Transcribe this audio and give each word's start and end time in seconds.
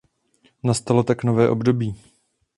Nastalo 0.63 1.03
tak 1.03 1.23
nové 1.23 1.49
období. 1.49 1.95